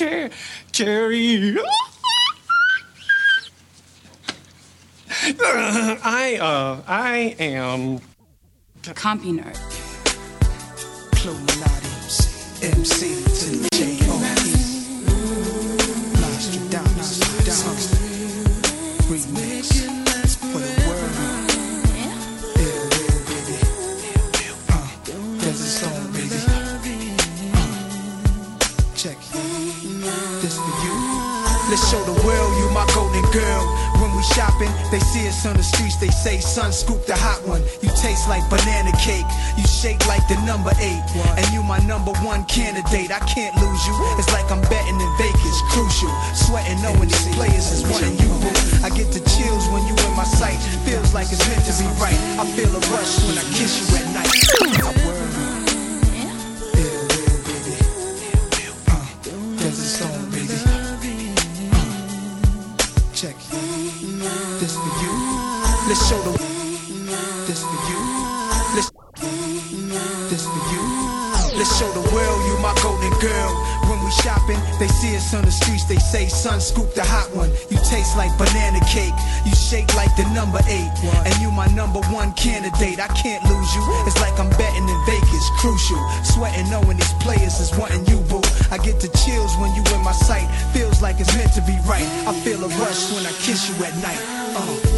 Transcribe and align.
You, 0.00 0.06
Mariah 0.06 0.28
Car- 0.28 0.30
Carey. 0.72 1.56
I, 6.04 6.38
uh, 6.40 6.82
I 6.86 7.36
am. 7.38 8.00
Compy 8.82 9.32
nerd. 9.38 9.56
Clonatics, 11.12 12.62
MC 12.62 13.27
Let's 31.68 31.84
show 31.92 32.00
the 32.08 32.16
world 32.24 32.56
you 32.56 32.64
my 32.72 32.88
golden 32.96 33.20
girl. 33.28 33.62
When 34.00 34.08
we 34.16 34.22
shopping, 34.32 34.72
they 34.90 35.00
see 35.00 35.28
us 35.28 35.44
on 35.44 35.52
the 35.52 35.62
streets, 35.62 35.96
they 36.00 36.08
say, 36.08 36.40
son, 36.40 36.72
scoop 36.72 37.04
the 37.04 37.12
hot 37.12 37.44
one. 37.44 37.60
You 37.84 37.92
taste 37.92 38.24
like 38.24 38.40
banana 38.48 38.88
cake, 38.96 39.28
you 39.60 39.68
shake 39.68 40.00
like 40.08 40.24
the 40.32 40.40
number 40.48 40.72
eight. 40.80 41.04
And 41.36 41.44
you 41.52 41.62
my 41.62 41.76
number 41.84 42.12
one 42.24 42.48
candidate, 42.48 43.12
I 43.12 43.20
can't 43.28 43.52
lose 43.60 43.82
you. 43.84 43.92
It's 44.16 44.32
like 44.32 44.48
I'm 44.48 44.64
betting 44.72 44.96
in 44.96 45.12
Vegas, 45.20 45.58
crucial. 45.68 46.08
Sweating 46.32 46.80
knowing 46.80 47.12
these 47.12 47.28
players 47.36 47.68
is 47.68 47.84
wanting 47.84 48.16
you, 48.16 48.32
boo. 48.40 48.48
I 48.80 48.88
get 48.88 49.12
the 49.12 49.20
chills 49.28 49.68
when 49.68 49.84
you 49.84 49.92
in 49.92 50.12
my 50.16 50.24
sight, 50.24 50.56
feels 50.88 51.12
like 51.12 51.28
it's 51.28 51.44
meant 51.52 51.68
to 51.68 51.74
be 51.76 51.84
right. 52.00 52.16
I 52.40 52.48
feel 52.56 52.72
a 52.72 52.80
rush 52.88 53.20
when 53.28 53.36
I 53.36 53.44
kiss 53.52 53.76
you 53.76 53.86
at 54.00 54.06
night. 54.16 54.97
Let's 65.98 66.14
show 66.14 66.22
the. 66.22 66.38
This 67.50 67.66
for 67.66 67.78
you. 67.90 67.98
Let's. 68.78 68.94
This 70.30 70.46
for 70.46 70.62
you. 70.70 70.82
Let's 71.58 71.74
show 71.74 71.90
the 71.90 72.06
world 72.14 72.38
you 72.46 72.54
my 72.62 72.70
golden 72.86 73.10
girl. 73.18 73.50
When 73.90 73.98
we 74.06 74.10
shopping, 74.22 74.62
they 74.78 74.86
see 74.86 75.16
us 75.16 75.34
on 75.34 75.42
the 75.42 75.50
streets. 75.50 75.90
They 75.90 75.98
say, 75.98 76.28
son, 76.28 76.60
scoop 76.60 76.94
the 76.94 77.02
hot 77.02 77.34
one. 77.34 77.50
You 77.66 77.82
taste 77.82 78.14
like 78.16 78.30
banana 78.38 78.78
cake. 78.86 79.18
You 79.42 79.50
shake 79.58 79.90
like 79.98 80.14
the 80.14 80.22
number 80.30 80.62
eight. 80.70 80.86
And 81.26 81.34
you 81.42 81.50
my 81.50 81.66
number 81.74 81.98
one 82.14 82.30
candidate. 82.38 83.02
I 83.02 83.10
can't 83.18 83.42
lose 83.50 83.74
you. 83.74 83.82
It's 84.06 84.22
like 84.22 84.38
I'm 84.38 84.50
betting 84.54 84.86
in 84.86 85.00
Vegas. 85.02 85.46
Crucial. 85.58 85.98
Sweating 86.22 86.70
knowing 86.70 86.94
these 86.94 87.14
players 87.18 87.58
is 87.58 87.74
wanting 87.74 88.06
you, 88.06 88.22
boo. 88.30 88.38
I 88.70 88.78
get 88.78 89.02
the 89.02 89.10
chills 89.26 89.50
when 89.58 89.74
you 89.74 89.82
in 89.98 90.04
my 90.06 90.14
sight. 90.14 90.46
Feels 90.70 91.02
like 91.02 91.18
it's 91.18 91.34
meant 91.34 91.50
to 91.58 91.62
be 91.66 91.74
right. 91.90 92.06
I 92.22 92.38
feel 92.46 92.62
a 92.62 92.70
rush 92.78 93.10
when 93.10 93.26
I 93.26 93.34
kiss 93.42 93.66
you 93.66 93.74
at 93.82 93.98
night. 93.98 94.37
Uh. 94.58 94.64
Oh. 94.66 94.88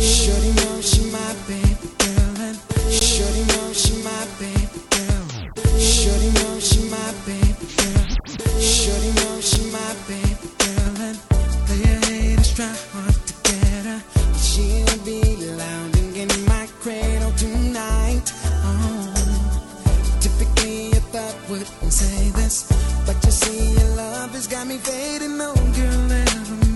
Wouldn't 21.50 21.92
say 21.92 22.30
this. 22.30 22.70
But 23.04 23.24
you 23.24 23.32
see, 23.32 23.72
your 23.72 23.96
love 23.96 24.30
has 24.34 24.46
got 24.46 24.68
me 24.68 24.78
fading. 24.78 25.36
No 25.36 25.52
girl 25.52 26.12
ever 26.12 26.69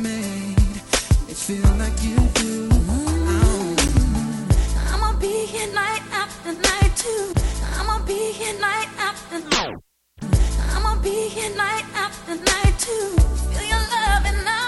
feel. 1.44 1.60
Oh. 1.66 1.71
Mm-hmm. 3.77 4.94
I'ma 4.94 5.12
be 5.19 5.44
here 5.44 5.71
night 5.75 6.00
after 6.10 6.53
night 6.53 6.97
too. 6.97 7.34
I'ma 7.78 7.99
be 8.06 8.32
here 8.32 8.59
night 8.60 8.88
after 8.99 9.41
night. 9.50 9.77
I'ma 10.75 10.94
be 11.03 11.28
here 11.28 11.55
night 11.55 11.84
after 11.94 12.34
night 12.37 12.75
too. 12.78 13.09
Feel 13.53 13.66
your 13.69 13.84
love 13.93 14.25
and 14.25 14.49
arms 14.49 14.64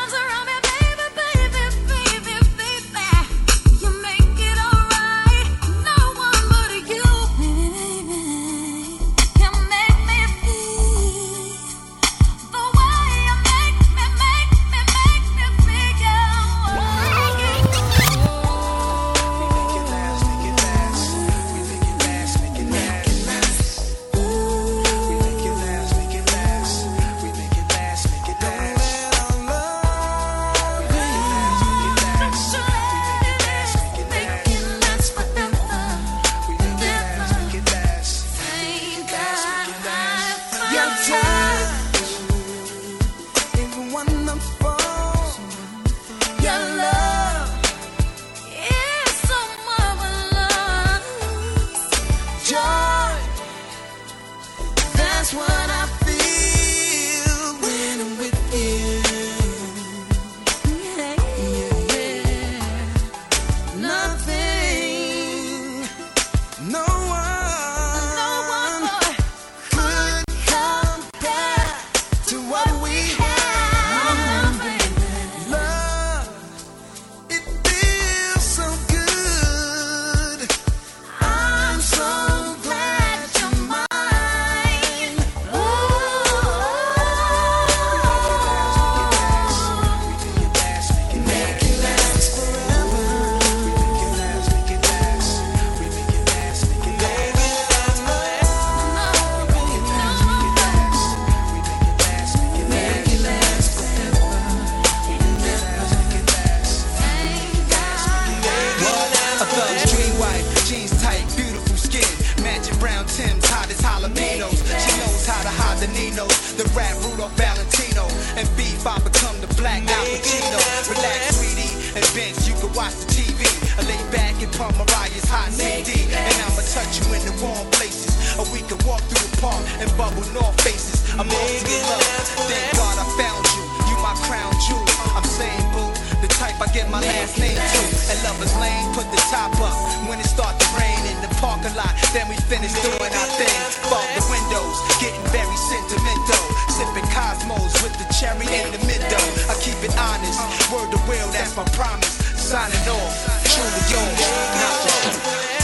hide 116.17 116.57
the 116.57 116.65
rap 116.73 116.97
Rudolph 117.05 117.33
Valentino, 117.37 118.09
and 118.37 118.49
beef 118.57 118.87
I 118.87 118.97
become 119.05 119.37
the 119.41 119.51
black 119.61 119.85
Al 119.85 120.05
Pacino. 120.09 120.59
Relax, 120.89 121.37
sweetie, 121.37 121.73
and 121.97 122.05
Vince, 122.17 122.49
you 122.49 122.55
can 122.57 122.73
watch 122.73 122.95
the 123.05 123.09
TV. 123.13 123.45
I 123.77 123.85
lay 123.85 124.01
back 124.11 124.33
and 124.41 124.53
pump 124.53 124.77
Mariah's 124.77 125.29
hot 125.29 125.53
CD, 125.53 126.09
and 126.09 126.37
I'ma 126.49 126.63
touch 126.73 127.01
you 127.01 127.07
in 127.13 127.23
the 127.29 127.35
warm 127.45 127.69
places. 127.77 128.17
Or 128.41 128.47
we 128.53 128.61
can 128.65 128.81
walk 128.89 129.01
through 129.13 129.29
the 129.29 129.37
park 129.41 129.61
and 129.81 129.89
bubble 129.97 130.25
north 130.33 130.57
faces. 130.65 131.05
I'm 131.13 131.29
lost 131.29 131.69
in 131.69 131.83
love. 131.85 132.05
Thank 132.49 132.73
God 132.77 132.97
I 132.97 133.07
found 133.21 133.45
you. 133.53 133.63
You 133.93 133.97
my 134.01 134.17
crown 134.25 134.53
jewel. 134.65 134.85
I'm 135.17 135.25
saying, 135.25 135.65
boo, 135.73 135.89
the 136.21 136.29
type 136.41 136.57
I 136.61 136.69
get 136.73 136.89
my 136.89 137.01
last 137.01 137.37
name 137.39 137.57
to. 137.57 137.81
And 138.13 138.19
lovers 138.25 138.55
lane, 138.61 138.87
put 138.93 139.09
the 139.13 139.21
top 139.29 139.53
up. 139.61 139.77
When 140.09 140.21
it 140.21 140.29
start 140.29 140.57
to 140.61 140.67
rain 140.77 140.95
parking 141.41 141.75
lot, 141.77 141.93
then 142.12 142.29
we 142.29 142.37
finish 142.49 142.73
doing 142.81 143.12
our 143.12 143.31
thing. 143.37 143.61
Fog 143.88 144.06
the 144.17 144.25
windows, 144.29 144.77
getting 145.00 145.23
very 145.33 145.59
sentimental. 145.69 146.43
Sipping 146.73 147.09
Cosmos 147.12 147.73
with 147.83 147.94
the 147.99 148.06
cherry 148.12 148.47
in 148.47 148.73
the 148.73 148.81
middle. 148.87 149.27
I 149.49 149.55
keep 149.61 149.79
it 149.85 149.94
honest, 149.97 150.41
word 150.73 150.91
to 150.93 151.00
will, 151.09 151.29
that's 151.33 151.56
my 151.56 151.65
promise. 151.77 152.17
Signing 152.37 152.88
off, 152.88 153.15
truly 153.49 153.83
yours, 153.93 154.21
not 154.61 155.56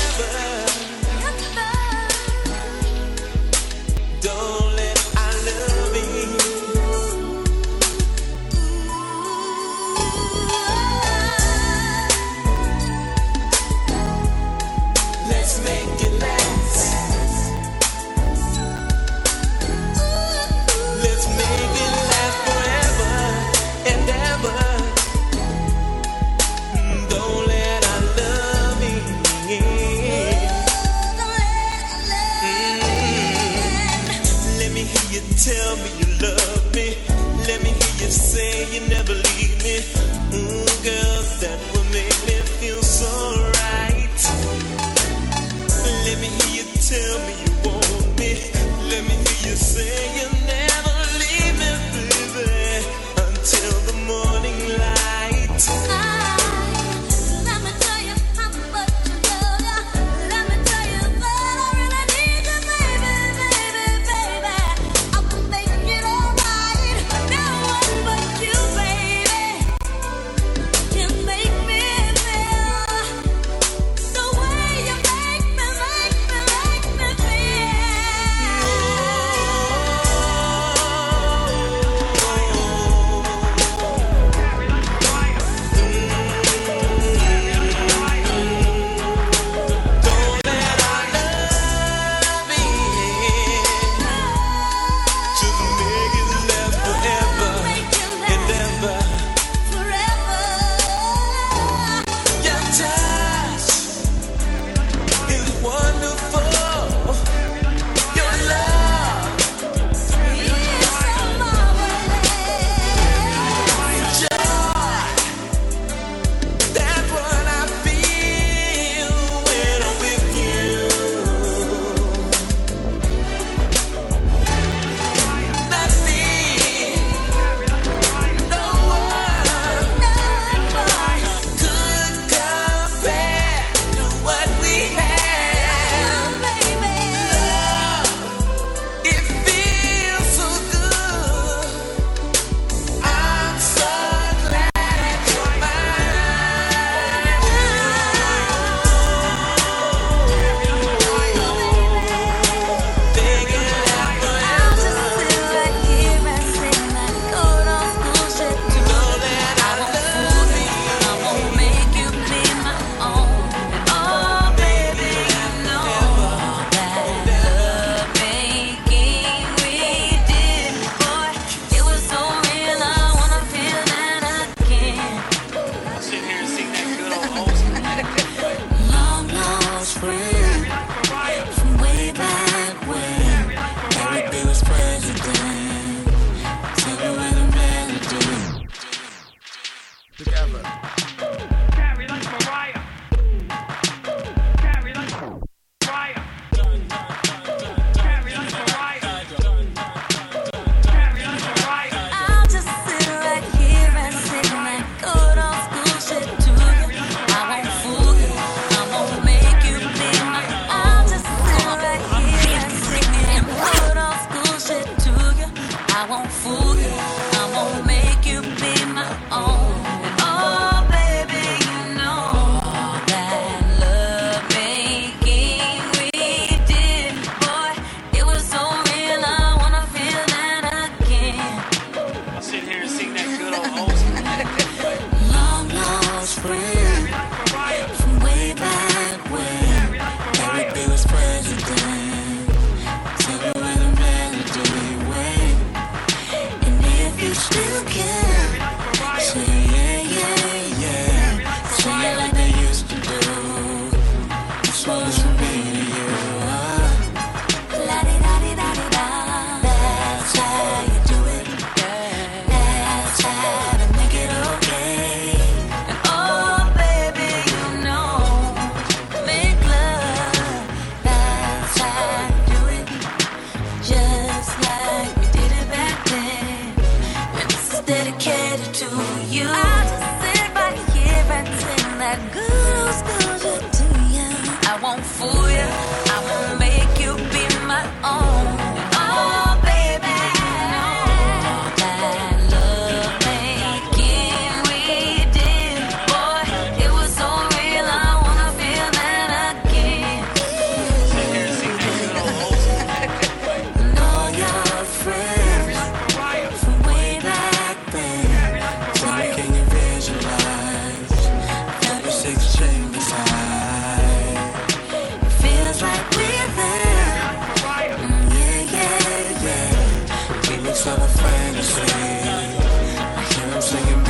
to 278.71 278.87
you. 279.29 279.47
I 279.49 279.85
just 279.91 280.39
sit 280.39 280.55
back 280.55 280.75
here 280.91 281.25
and 281.31 281.49
sing 281.49 281.99
that 281.99 282.19
good 282.33 282.77
old 282.79 283.03
goes 283.19 283.43
to 283.79 283.85
you. 284.15 284.29
I 284.71 284.79
won't 284.83 285.05
fool 285.05 285.51
you. 285.51 286.02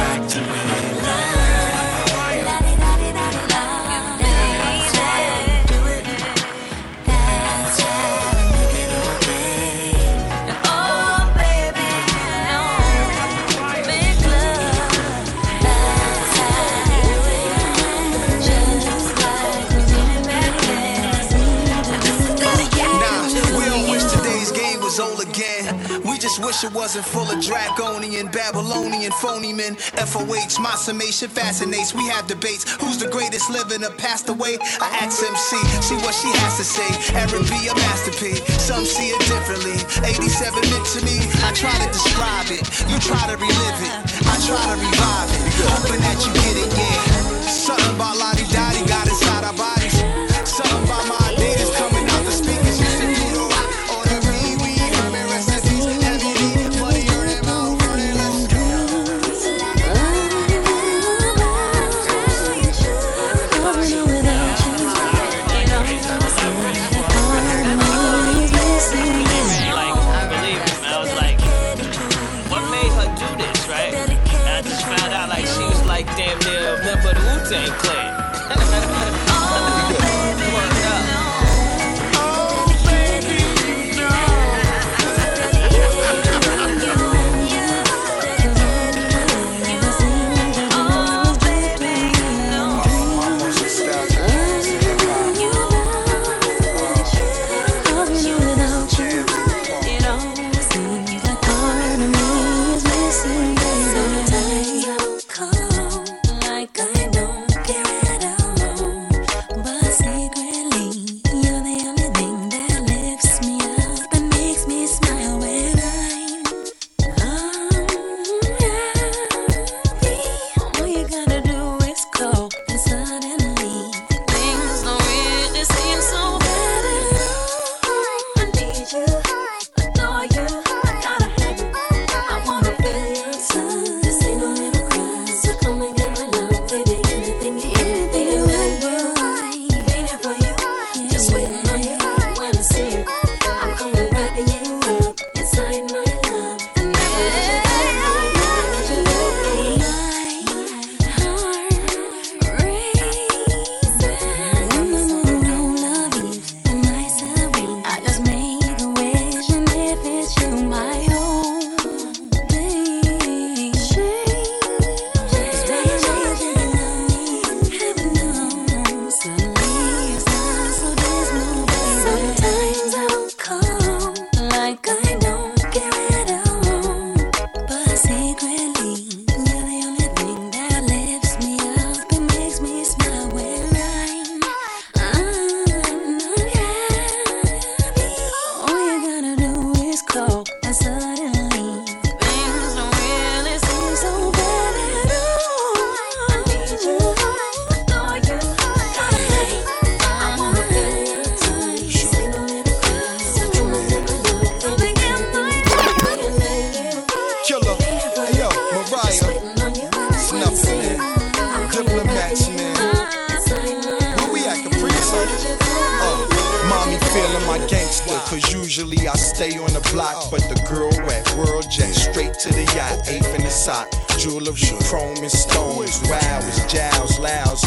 back 0.03 0.29
to 0.29 0.41
me. 0.41 0.72
Pusher 26.53 26.69
wasn't 26.77 27.07
full 27.07 27.25
of 27.33 27.41
dragonian, 27.41 28.31
Babylonian, 28.31 29.11
phony 29.13 29.55
men. 29.55 29.75
FOH, 29.97 30.61
my 30.61 30.77
summation 30.77 31.31
fascinates. 31.31 31.95
We 31.95 32.07
have 32.09 32.27
debates. 32.27 32.77
Who's 32.77 32.99
the 32.99 33.09
greatest 33.09 33.49
living 33.49 33.83
or 33.83 33.91
passed 33.97 34.29
away? 34.29 34.59
I 34.61 34.89
ask 35.01 35.25
MC, 35.25 35.57
see 35.81 35.97
what 36.05 36.13
she 36.13 36.29
has 36.45 36.61
to 36.61 36.65
say. 36.65 36.85
R&B 37.17 37.57
a 37.73 37.75
masterpiece. 37.89 38.45
Some 38.61 38.85
see 38.85 39.17
it 39.17 39.21
differently. 39.25 39.81
87 40.05 40.61
meant 40.69 40.85
to 40.93 41.01
me. 41.09 41.25
I 41.41 41.57
try 41.57 41.73
to 41.73 41.89
describe 41.89 42.53
it. 42.53 42.69
You 42.85 43.01
try 43.01 43.25
to 43.33 43.37
relive 43.41 43.81
it. 43.89 43.97
I 44.29 44.37
try 44.45 44.61
to 44.61 44.77
revive 44.77 45.33
it. 45.33 45.43
Hoping 45.73 46.05
that 46.05 46.21
you 46.21 46.42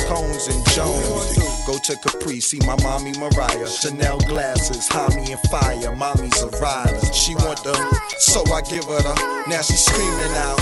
Cones 0.08 0.48
and 0.48 0.64
Jones. 0.70 1.38
Go 1.66 1.78
to 1.78 1.96
Capri, 1.98 2.40
see 2.40 2.60
my 2.66 2.76
mommy 2.84 3.14
Mariah. 3.18 3.68
Chanel 3.68 4.20
glasses, 4.20 4.88
homie 4.90 5.32
and 5.32 5.40
fire. 5.50 5.96
Mommy's 5.96 6.42
a 6.42 6.50
rider. 6.62 7.14
She 7.14 7.34
want 7.36 7.64
the, 7.64 7.74
so 8.20 8.42
I 8.54 8.62
give 8.62 8.86
her 8.86 9.02
the. 9.02 9.44
Now 9.48 9.62
she 9.62 9.74
screaming 9.74 10.36
out. 10.38 10.60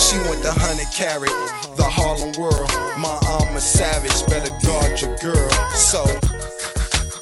She 0.00 0.16
want 0.28 0.42
the 0.42 0.52
hundred 0.52 0.90
carat, 0.92 1.30
the 1.76 1.84
Harlem 1.84 2.32
world. 2.40 2.70
My 2.98 3.18
arm 3.28 3.56
a 3.56 3.60
savage, 3.60 4.26
better 4.26 4.52
guard 4.64 5.00
your 5.00 5.16
girl. 5.18 5.50
So. 5.74 6.04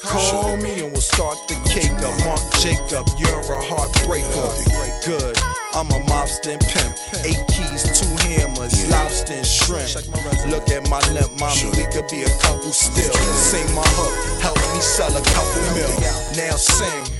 Call 0.02 0.56
me 0.56 0.82
and 0.82 0.90
we'll 0.90 1.00
start 1.00 1.38
the 1.46 1.54
cake 1.70 1.92
up. 2.02 2.18
Marc 2.24 2.40
Jacob, 2.58 3.06
you're 3.16 3.40
a 3.54 3.62
heartbreaker. 3.62 5.06
Good. 5.06 5.59
I'm 5.72 5.86
a 5.88 6.00
mobster 6.10 6.52
and 6.52 6.60
pimp. 6.60 6.96
Eight 7.24 7.46
keys, 7.46 7.84
two 7.94 8.10
hammers, 8.26 8.74
yeah. 8.82 8.90
lobster 8.90 9.34
and 9.34 9.46
shrimp. 9.46 10.06
Look 10.50 10.68
at 10.70 10.88
my 10.90 11.00
limp, 11.12 11.38
mommy, 11.38 11.54
sure. 11.54 11.70
we 11.70 11.84
could 11.92 12.08
be 12.10 12.22
a 12.22 12.38
couple 12.40 12.72
still. 12.72 13.14
Sing 13.34 13.66
my 13.74 13.86
hook, 13.94 14.42
help 14.42 14.58
me 14.74 14.80
sell 14.80 15.14
a 15.16 15.22
couple 15.22 15.62
mil. 15.74 15.90
Now 16.36 16.56
sing. 16.56 17.19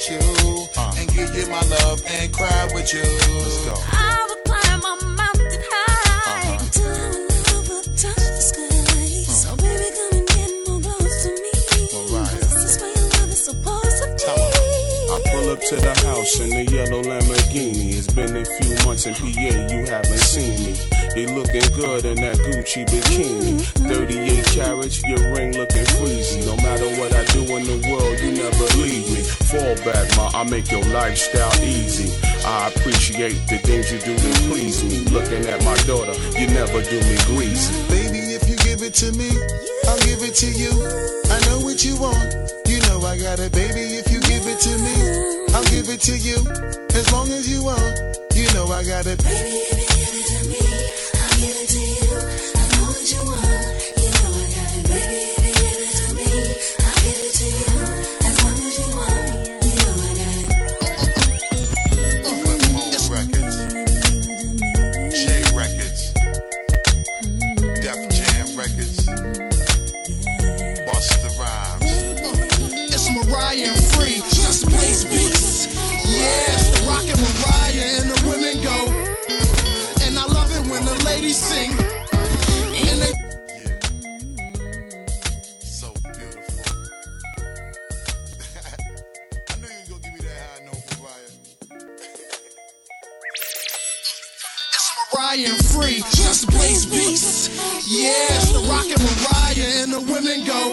with 0.00 0.10
you. 0.10 0.68
And 0.98 1.08
give 1.12 1.34
you 1.34 1.46
my 1.50 1.60
love 1.62 2.02
and 2.06 2.32
cry 2.32 2.68
with 2.74 2.92
you. 2.92 3.02
Let's 3.02 3.64
go. 3.64 3.74
I 3.76 4.26
will 4.28 4.42
climb 4.44 4.80
a 4.80 5.04
mountain 5.04 5.62
high 5.70 6.56
until 6.58 6.88
our 6.88 7.28
love 7.28 7.68
will 7.68 7.82
touch 7.82 8.16
the 8.16 8.40
sky. 8.40 8.64
Hmm. 8.64 9.32
So 9.32 9.56
baby, 9.56 9.88
come 9.96 10.18
and 10.18 10.28
get 10.28 10.50
more 10.68 10.80
close 10.80 11.22
to 11.24 11.30
me. 11.30 11.50
This 12.32 12.54
is 12.64 12.80
where 12.80 12.92
your 12.96 13.08
love 13.08 13.30
is 13.30 13.44
supposed 13.44 13.98
to 14.00 14.06
be. 14.16 14.24
I 15.10 15.20
pull 15.32 15.50
up 15.50 15.60
to 15.60 15.76
the 15.76 15.94
house 16.06 16.40
in 16.40 16.52
a 16.52 16.62
yellow 16.62 17.02
Lamborghini. 17.02 17.94
It's 17.94 18.12
been 18.12 18.36
a 18.36 18.44
few 18.44 18.86
months 18.86 19.06
in 19.06 19.14
PA, 19.14 19.74
you 19.74 19.84
haven't 19.86 20.18
seen 20.18 20.64
me. 20.64 20.99
You 21.16 21.26
looking 21.34 21.66
good 21.74 22.04
in 22.04 22.16
that 22.22 22.38
Gucci 22.38 22.86
bikini. 22.86 23.58
38 23.82 24.44
carats, 24.54 25.02
your 25.02 25.18
ring 25.34 25.58
looking 25.58 25.82
freezy. 25.98 26.46
No 26.46 26.54
matter 26.62 26.86
what 27.02 27.10
I 27.12 27.24
do 27.34 27.42
in 27.56 27.66
the 27.66 27.82
world, 27.90 28.14
you 28.22 28.30
never 28.30 28.66
leave 28.78 29.10
me. 29.10 29.22
Fall 29.50 29.74
back, 29.82 30.06
ma, 30.16 30.30
I 30.38 30.44
make 30.48 30.70
your 30.70 30.84
lifestyle 30.94 31.50
easy. 31.64 32.14
I 32.46 32.68
appreciate 32.68 33.34
the 33.50 33.58
things 33.58 33.90
you 33.90 33.98
do 33.98 34.14
to 34.14 34.30
please 34.46 34.84
me. 34.86 35.02
Looking 35.10 35.44
at 35.50 35.58
my 35.64 35.74
daughter, 35.82 36.14
you 36.38 36.46
never 36.54 36.78
do 36.78 36.98
me 37.02 37.16
greasy. 37.26 37.74
Baby, 37.90 38.38
if 38.38 38.48
you 38.48 38.54
give 38.62 38.82
it 38.86 38.94
to 39.02 39.10
me, 39.10 39.34
I'll 39.90 39.98
give 40.06 40.22
it 40.22 40.38
to 40.40 40.48
you. 40.48 40.70
I 41.26 41.38
know 41.50 41.58
what 41.66 41.82
you 41.84 41.98
want. 41.98 42.22
You 42.70 42.78
know 42.86 43.02
I 43.02 43.18
got 43.18 43.42
it, 43.42 43.50
baby. 43.50 43.98
If 43.98 44.14
you 44.14 44.20
give 44.30 44.46
it 44.46 44.62
to 44.62 44.72
me, 44.78 44.94
I'll 45.58 45.66
give 45.74 45.90
it 45.90 46.00
to 46.06 46.14
you. 46.14 46.38
As 46.94 47.10
long 47.10 47.26
as 47.34 47.50
you 47.50 47.64
want, 47.64 47.98
know 48.54 48.66
I 48.66 48.84
got 48.84 49.06
it. 49.06 49.20
Records. 51.70 51.99
Mariah 96.00 96.12
just 96.12 96.46
Blaze 96.50 96.86
Beats. 96.86 97.48
Yeah, 97.86 98.12
it's 98.30 98.52
the 98.52 98.60
Rocket 98.60 99.00
Mariah 99.00 99.82
and 99.82 99.92
the 99.92 100.00
women 100.00 100.46
go. 100.46 100.72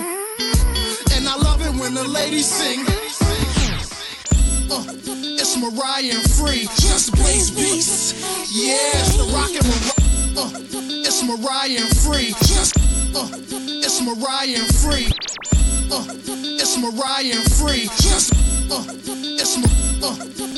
And 1.15 1.27
I 1.27 1.35
love 1.35 1.61
it 1.61 1.73
when 1.79 1.93
the 1.93 2.03
ladies 2.03 2.47
sing. 2.47 2.85
Uh, 4.69 4.83
it's 5.39 5.57
Mariah 5.57 6.15
and 6.15 6.31
Free, 6.31 6.67
just 6.79 7.13
Blaze 7.15 7.51
Beats. 7.51 8.13
Yeah, 8.53 8.75
it's 8.93 9.17
the 9.17 9.25
Rocket 9.33 9.63
Mariah. 9.65 9.97
Uh, 10.37 10.51
it's 11.05 11.23
Mariah 11.23 11.81
and 11.81 11.97
Free, 11.97 12.33
just. 12.47 12.77
Uh, 13.15 13.27
it's 13.83 14.01
Mariah 14.01 14.59
and 14.63 14.75
Free. 14.75 15.07
Uh, 15.91 16.05
it's 16.61 16.77
Mariah 16.77 17.35
and 17.35 17.51
Free, 17.53 17.89
just. 17.99 18.33
Uh, 18.71 18.83
it's 19.39 19.57
Ma- 19.57 20.07
uh, 20.07 20.11
uh, 20.13 20.56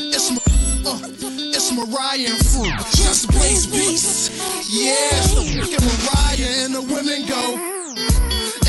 Mariah 1.73 2.29
and 2.29 2.45
Free, 2.45 2.71
just 2.95 3.29
Blaze 3.29 3.67
Beats. 3.67 4.29
Yeah, 4.69 4.93
it's 5.11 5.33
the 5.35 5.43
fucking 5.59 5.85
Mariah 5.85 6.65
and 6.65 6.75
the 6.75 6.81
women 6.81 7.25
go. 7.27 7.43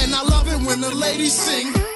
And 0.03 0.15
I 0.15 0.23
love 0.23 0.49
it 0.49 0.67
when 0.67 0.81
the 0.81 0.95
ladies 0.95 1.33
sing. 1.33 1.90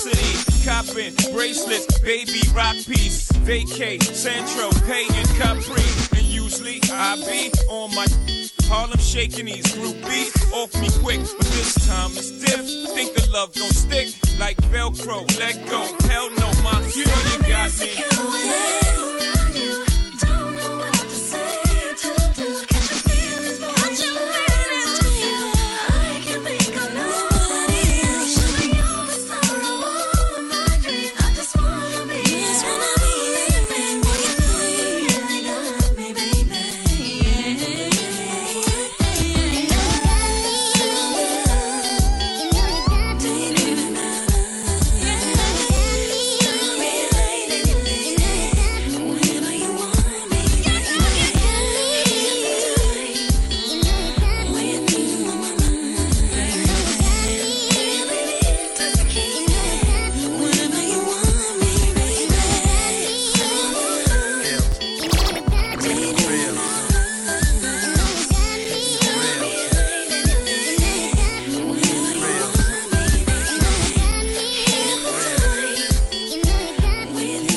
City, 0.00 0.64
copping, 0.64 1.14
bracelets, 1.34 1.98
baby 2.00 2.40
rock 2.54 2.74
piece, 2.86 3.30
vacay, 3.44 4.02
centro, 4.02 4.70
paying 4.86 5.26
Capri, 5.36 5.82
and 6.16 6.26
usually 6.26 6.80
I 6.90 7.16
be 7.16 7.52
on 7.68 7.94
my 7.94 8.06
Harlem 8.64 8.98
shaking 8.98 9.44
these 9.44 9.66
groupies 9.66 10.32
off 10.54 10.72
me 10.80 10.88
quick, 11.02 11.20
but 11.36 11.46
this 11.48 11.74
time 11.86 12.12
it's 12.12 12.30
diff. 12.30 12.94
Think 12.94 13.14
the 13.14 13.28
love 13.30 13.54
gon' 13.54 13.68
stick 13.68 14.14
like 14.38 14.56
Velcro, 14.72 15.20
let 15.38 15.54
go, 15.68 15.82
hell 16.08 16.30
no, 16.30 16.50
my 16.62 16.80
you, 16.96 17.04
you 17.04 17.48
got 17.48 17.70
me. 17.78 19.09